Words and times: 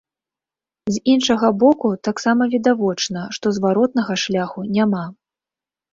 З 0.93 1.01
іншага 1.15 1.51
боку, 1.65 1.91
таксама 2.09 2.43
відавочна, 2.55 3.27
што 3.39 3.55
зваротнага 3.59 4.13
шляху 4.23 4.59
няма. 4.79 5.05